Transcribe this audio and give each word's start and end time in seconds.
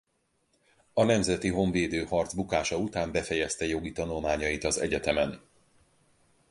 A 0.93 1.03
nemzeti 1.03 1.49
honvédő 1.49 2.03
harc 2.05 2.33
bukása 2.33 2.77
után 2.77 3.11
befejezte 3.11 3.65
jogi 3.65 3.91
tanulmányait 3.91 4.63
az 4.63 4.77
egyetemen. 4.77 5.41